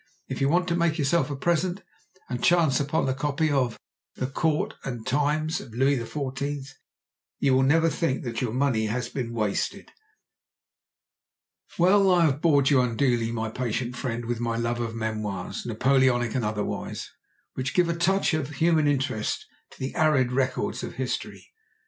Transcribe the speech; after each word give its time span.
If 0.27 0.41
you 0.41 0.49
want 0.49 0.67
to 0.69 0.75
make 0.75 0.97
yourself 0.97 1.29
a 1.29 1.35
present, 1.35 1.83
and 2.27 2.43
chance 2.43 2.79
upon 2.79 3.07
a 3.07 3.13
copy 3.13 3.51
of 3.51 3.77
"The 4.15 4.25
Court 4.25 4.73
and 4.83 5.05
Times 5.05 5.61
of 5.61 5.75
Louis 5.75 5.95
XIV.," 5.99 6.69
you 7.37 7.53
will 7.53 7.61
never 7.61 7.87
think 7.87 8.23
that 8.23 8.41
your 8.41 8.51
money 8.51 8.87
has 8.87 9.09
been 9.09 9.31
wasted. 9.31 9.91
Well, 11.77 12.09
I 12.11 12.25
have 12.25 12.41
bored 12.41 12.71
you 12.71 12.81
unduly, 12.81 13.31
my 13.31 13.51
patient 13.51 13.95
friend, 13.95 14.25
with 14.25 14.39
my 14.39 14.57
love 14.57 14.79
of 14.79 14.95
memoirs, 14.95 15.67
Napoleonic 15.67 16.33
and 16.33 16.43
otherwise, 16.43 17.11
which 17.53 17.75
give 17.75 17.87
a 17.87 17.95
touch 17.95 18.33
of 18.33 18.49
human 18.55 18.87
interest 18.87 19.45
to 19.69 19.79
the 19.79 19.93
arid 19.93 20.31
records 20.31 20.81
of 20.81 20.93
history. 20.95 21.51